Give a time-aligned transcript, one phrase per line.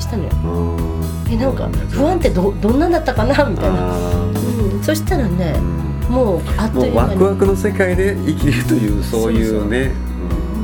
[0.00, 0.30] 発したのよ。
[1.30, 3.44] えなんか不安ってどどんなんだったかな？
[3.44, 5.54] みたいな、うん、そしたらね
[6.08, 7.10] もうあっともいうう間に。
[7.12, 9.92] ワクワクの世界で生きるというそういうね。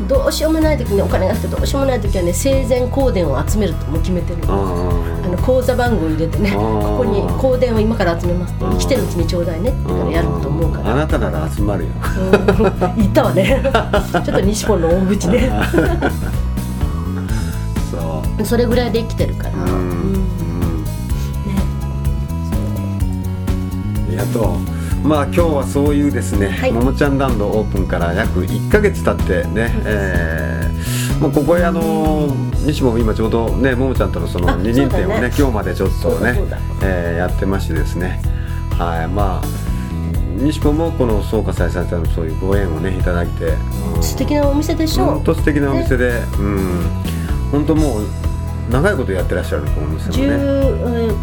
[0.09, 4.53] どうしようもない時にお金がなくてどうしようもない時はね生前香典を集めるともう決めてるあ
[5.25, 9.71] あの口座番号入れてねここに香典を今から集めます生きてるうちにちょうだいね。
[9.71, 10.93] って言ったらやると思うから。
[10.93, 11.91] あなたなら集まるよ。
[11.91, 12.97] うん。
[13.03, 13.61] 言ったわね。
[14.13, 15.51] ちょっと西本の大口ね
[18.45, 19.63] それぐらいで生きてるから、うん。
[19.63, 20.85] うん。
[20.85, 20.91] ね。
[24.09, 24.59] ありがと
[25.05, 25.07] う。
[25.07, 26.73] まあ今日はそういうですね、はい。
[26.73, 30.77] ももちゃんランドオープンから約1ヶ月経ってね、えー
[31.21, 32.27] もうここへあの
[32.67, 35.27] 西も今ちょうどねももちゃんとのそのあ二人展をねね。
[35.29, 36.39] 今日までちょっとね
[36.83, 38.21] えーやってましてですね。
[38.79, 39.47] はいまあ
[40.37, 43.55] 西ももこの草加再生さんのそういうご縁をねいただいて、
[43.97, 44.03] うん。
[44.03, 46.83] 素敵なお店でしょ本当素敵なお店で、うん。
[47.51, 48.03] 本当もう
[48.71, 51.15] 長いことやってらっしゃるこのお店10もね。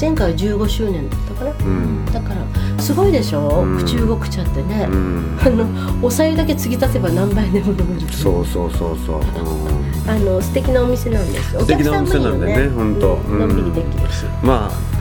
[0.00, 2.06] 前回は15周年だったかな、うん。
[2.06, 3.78] だからすごいでしょ、うん。
[3.78, 5.38] 口動く茶ってね、うん。
[5.44, 5.66] あの
[6.06, 8.08] おさゆだけ継ぎ足せば何倍でも飲める。
[8.12, 9.20] そうそうそうそう。
[9.20, 10.10] うん。
[10.10, 11.60] あの素敵なお店なんですよ。
[11.60, 12.94] 素敵なお店なんでねお客さもいいよほん。
[13.00, 13.38] とうん。
[13.40, 14.97] のんびりできるし、まあ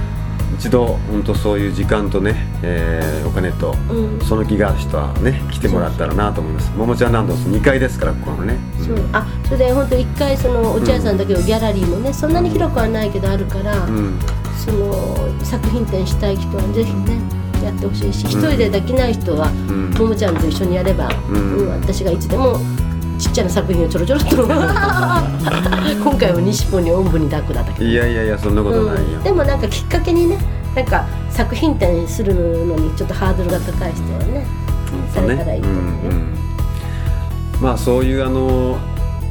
[0.57, 4.25] 一度本当そういう時間とね、えーお金とうん。
[4.25, 6.71] その気がある人はね来てもらったらなと思います。
[6.71, 8.57] ももちゃんランド2階ですからここのね。
[8.83, 8.97] そう。
[9.13, 14.19] あそれで本当一回そのお茶屋さんだけどギャラリーもねそんなに広くはないけどあるから、うん。
[14.57, 14.93] その
[15.43, 17.19] 作品展したい人はぜひね
[17.63, 19.91] やってほしいし、一人でできない人はうん。
[19.91, 21.57] ももちゃんと一緒にやれば、うん。
[21.57, 22.57] うん私がいつでも
[23.17, 27.85] ちっちゃな作品をちょろちょろっと 今回は西本におんぶに抱っこだったけど。
[27.85, 29.17] いやいやいやそんなことないよ。
[29.17, 29.23] うん。
[29.23, 30.37] でもなんかきっかけにね
[30.75, 32.33] なんか作品展する
[32.67, 34.45] のにちょっとハードルが高い人はね
[35.13, 36.27] されたらいいと思うよ、うんうん
[37.59, 38.77] まあそういうあの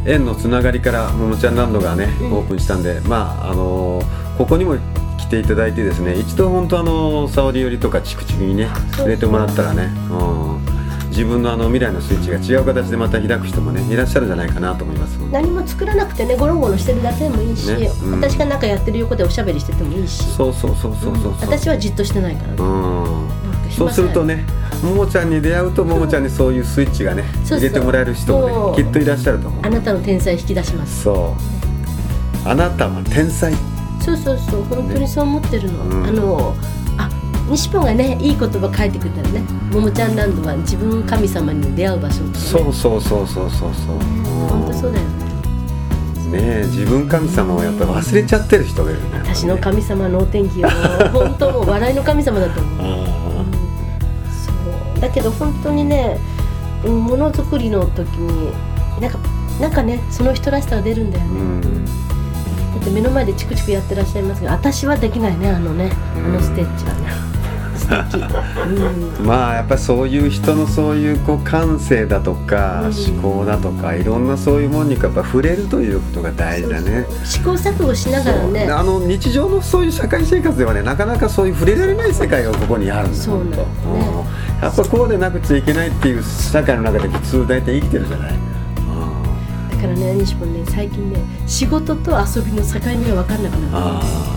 [0.04, 2.32] 縁のつながりからももちゃんランドがね、うん。
[2.32, 4.02] オープンしたんでまああの
[4.36, 4.76] ここにも
[5.16, 9.06] 来ていただいてですね一度本当あの沙織よりとかチクチクにねそう。
[9.06, 10.75] 入れてもらったらね、うん、
[11.16, 15.16] 自分のあの未来のスイッチが違う形でまた開く人もねいらっしゃるんじゃないかなと思います。
[15.32, 17.90] 何も作らなくてねゴロゴロしてるだけでもいいし、ね。
[18.02, 18.20] うん。
[18.20, 20.22] 私がなんかやってる横でおしゃべりしててもいいし。
[20.24, 21.34] そうそうそうそうそうそう、う。
[21.36, 23.28] ん私はじっとしてないからね、うん。
[23.70, 24.44] そうするとね
[24.82, 27.58] ももちゃんに出会うとももちゃんにそういうスイッチがねそうそう。
[27.60, 29.60] 入れてもらえる人もねきっといらっしゃると思う。
[29.64, 31.04] あなたの天才引き出します。
[31.04, 31.34] そ
[32.44, 32.48] う。
[32.48, 33.54] あなたは天才。
[34.04, 34.62] そうそうそう。
[34.64, 36.04] 本当にそう思ってるの、うん。
[36.04, 36.75] あのあ
[37.48, 39.40] 西本がねいい言葉書いてくれたらね
[39.72, 43.96] 「ももちゃんランドは自分神様に出会う場所」ねそうそうそうそうそうそう。
[44.48, 45.26] 本当そうだよね。
[46.26, 50.68] ねえ自分神様をやっぱり忘れちゃってる人がいるね私の神様のお天気を
[51.14, 52.80] 本当もう笑いの神様だと思う。
[52.80, 53.44] あ
[54.44, 55.00] そう。
[55.00, 56.18] だけど本当にね
[56.84, 58.50] うんものづくりの時に
[59.00, 59.18] なんか
[59.60, 61.84] なんかねその人らしさが出るんだよね、うん。
[61.84, 61.90] だ
[62.80, 67.25] って目の前でチクチクやってらっしゃいますが私はできないねあのねあのステッチはね
[67.88, 67.96] うん。
[69.16, 73.16] ーまあやっぱりそういう人のそういうこう感性だとかうん。
[73.16, 77.06] 思考だとかいろんなそういうものにやっぱ触れるということが大事だね。
[77.24, 78.68] 試行錯誤しながらね。
[78.70, 83.58] あの日常のそういう社会生活ではねなかなかそういう触れられない世界がここにあるんだそうなんね。
[84.62, 89.70] やっぱこうでなくちゃいけないっていう社会の中で普通大体生きてるじゃない、うん。
[89.70, 93.78] だからね西本ね最近ね仕事と遊びの境目が分かんなくなった。
[93.78, 94.35] ああ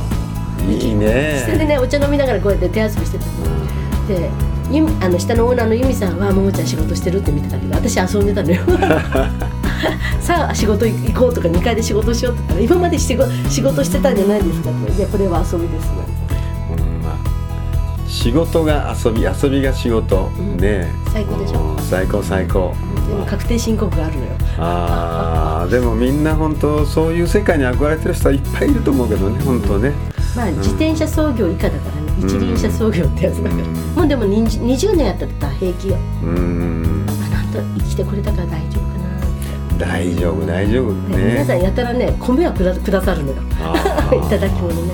[0.67, 4.07] いいそれでねねお茶飲みながらこうやって手遊びしてたの。
[4.07, 4.29] で
[4.71, 8.61] ゆみあの下のオーナーの由美さんは「ももちゃん仕事してる?」って見てたけど私遊んでたのよ。
[10.19, 16.05] さあ仕事行こうとか2階で仕事しようとか今まで仕事仕事してたんじゃないですかって「いやこれは遊びです」なん
[16.77, 17.15] てうんまあ
[18.07, 20.57] 仕事が遊び遊びが仕事、うん。
[20.57, 20.87] ね。
[21.11, 21.59] 最高でしょ。
[21.59, 22.75] うん最高最高、
[23.07, 24.31] でも確定申告があるのよ。
[24.59, 29.91] ああでもみんな本当そういう世界に憧れてる人はいっぱいいると思うけどね本当ね
[30.35, 32.09] まあ自転車操業以下だからね。
[32.19, 35.97] 一輪車操業ってやつだから、うんもうでも 20, 20年やったら平気よ。
[36.23, 37.05] うん。
[37.25, 39.77] あなんと生きてこれたから大丈夫かな。
[39.77, 43.41] 大丈夫大丈夫で皆さねんやたらね米はくだくださるのよ。
[44.25, 44.93] いただき物ね。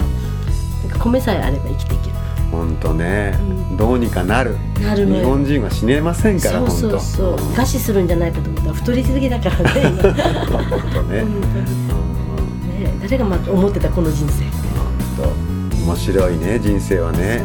[0.87, 2.15] なんか米さえあれば生きていける。
[2.51, 3.37] 本当ね、
[3.69, 3.77] うん。
[3.77, 4.55] どうにかなる。
[4.81, 7.35] なる日本人は死ねませんからそうそうそう。
[7.53, 10.13] 餓死するんじゃないかと思ったら太りすぎだからね今。
[10.57, 11.41] 本当ね、うん。
[11.41, 14.64] ね誰がまあ思ってたこの人生
[15.85, 17.43] 面白いね人生はね。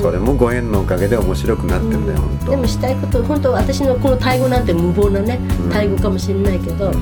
[0.00, 2.50] それもご縁のおかげで面白くなってるんだよ、本当。
[2.50, 5.70] でもしたいこと本当私のこのタイ語なんて無謀なねうん。
[5.70, 6.92] タイ語かもしれないけど、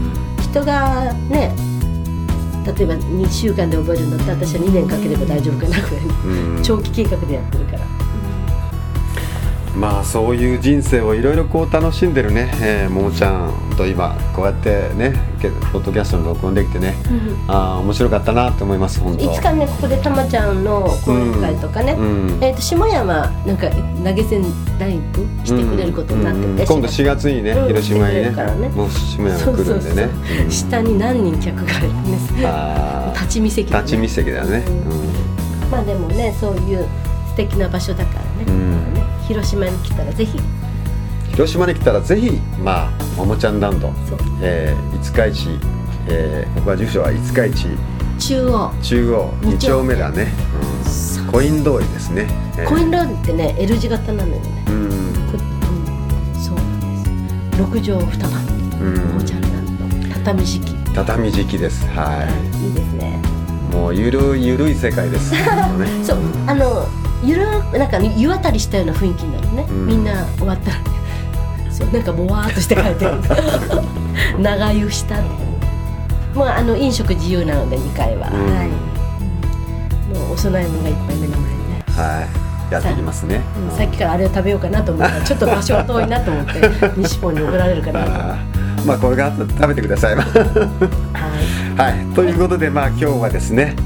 [0.41, 1.55] 人がね
[2.65, 6.15] 例えば2週間で覚えるんだったら私は2年かければ大丈夫かなぐらいの
[6.57, 6.63] うん。
[6.63, 7.87] 長期計画でやってるから、
[9.77, 16.95] まあそういう人生をいろいろこう楽しんでるね、えー、ももちゃんと今こうやってねけポッドキャストの録音できてね
[17.49, 19.33] ああ面白かったなと思います本当。
[19.33, 24.45] いつかねここでたまちゃんの講演会とかね、うんえー、と下山なんか投げ銭
[24.79, 26.67] ライブしてくれることになってて、うんうん。
[26.67, 28.69] 今度4月にね、うん広島にねね。
[28.69, 30.51] もう下山来るんでね。
[30.51, 32.35] 下に何人客がいるんです
[33.15, 33.83] 立ち見席だね。
[33.85, 34.63] 立ち見席だね、
[35.71, 36.87] まあでもねそういう
[37.29, 38.92] 素敵な場所だからね
[39.27, 40.39] 広島に来たらぜひ。
[40.39, 40.63] うん
[41.33, 42.31] 広島に来たらぜひ
[42.63, 43.91] まあももちゃんランド、
[44.43, 45.49] えー、五日市、
[46.09, 47.69] えー、ここは住所は五日市。
[48.19, 48.73] 中央。
[48.83, 50.29] 中央2二丁丁目だね、
[51.25, 52.29] うん、コイン通りですね、
[52.59, 52.69] えー。
[52.69, 54.91] コインロードってね L 字型なのよね、うん。
[55.33, 55.39] こ
[56.35, 57.59] うん、そうなんです。
[57.59, 58.41] 六畳二間
[58.81, 59.11] うん。
[59.11, 60.75] おもちゃんなんと畳敷き。
[60.95, 61.87] 畳敷きです。
[61.89, 62.25] は
[62.63, 62.67] い。
[62.67, 63.23] いいですね。
[63.73, 65.41] もうゆるゆるい世界です、 ね、
[66.05, 66.19] そう。
[66.47, 66.87] あの
[67.23, 67.47] ゆる
[67.79, 69.87] なんか湯あたりしたような雰囲気になるね、うん。
[69.87, 70.79] みんな終わったら。
[70.79, 70.85] ね
[71.71, 73.13] そうなんかぼわーっとして帰ってる。
[74.41, 75.25] 長湯したって
[76.35, 78.57] もうあの飲食自由なので2階は、うん。
[78.57, 78.69] はい
[80.13, 82.29] もうお供え物がいっぱい目の前にね、は
[82.71, 82.73] い。
[82.73, 86.53] やっていきますね、うんさっきからあれを食べようかなと思ったらちょっと場所が遠いなと思って
[86.97, 88.11] 西本に怒られるかなと
[88.87, 90.17] まあこれから食べてください。
[90.17, 90.27] はい。
[91.77, 92.15] はい。
[92.15, 93.77] ということでまあ今日はですね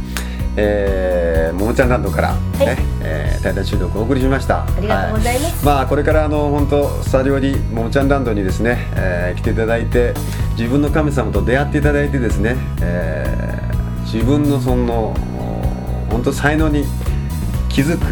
[0.56, 4.64] えー、ももちゃんランドから、ねえー対談収録をお送りしました。
[4.64, 5.64] ありがとうございます。
[5.64, 10.14] まあこれからあの本当スタジオにももちゃんランドにですね、えー来ていただいて
[10.58, 13.76] 自分の神様と出会っていただいてですね、えー
[14.12, 16.84] 自分のそのお本当才能に
[17.68, 18.04] 気づく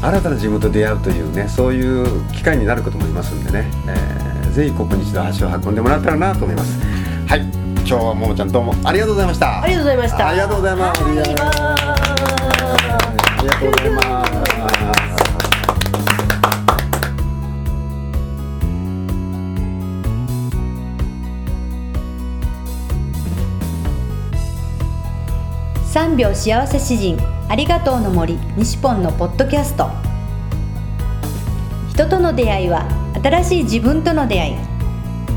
[0.00, 4.24] 新たな自分と出会うというねそういう機会になることもいますんでね、えー
[4.54, 6.78] ぜひここに一度足を運んでもらったらなと思います。
[7.26, 9.60] はい今日はももちゃんどうもありがとうございました。
[9.60, 10.28] ありがとうございました。
[10.28, 11.16] ありがとうございますはいあ
[13.42, 14.24] りがとうございま
[25.92, 27.18] す3秒幸せ詩人
[27.50, 29.90] ありがとうの森西ポンのポッドキャスト。
[31.90, 32.88] 人との出会いは
[33.22, 34.73] 新しい自分との出会い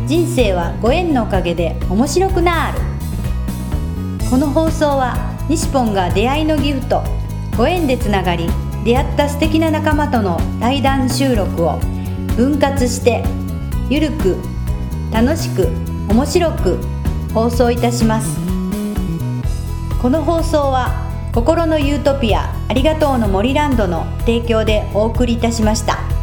[0.07, 2.79] 人生はご縁のおかげで面白くなる
[4.29, 5.17] この放送は
[5.49, 7.03] 西ポンが出会いのギフト
[7.57, 8.47] ご縁でつながり
[8.85, 11.77] 出会った素敵な仲間との対談収録を
[12.37, 13.21] 分割して
[13.89, 14.37] ゆるく
[15.11, 15.67] 楽しく
[16.09, 16.77] 面白く
[17.33, 18.37] 放送いたします
[20.01, 26.16] この放送は心のユートピアありがとうの森ランドの提供でお送りいたしました。